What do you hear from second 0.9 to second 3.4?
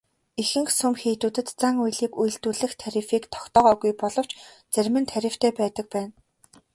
хийдүүдэд зан үйлийг үйлдүүлэх тарифыг